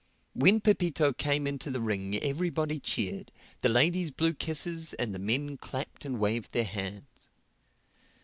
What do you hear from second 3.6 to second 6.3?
ladies blew kisses and the men clapped and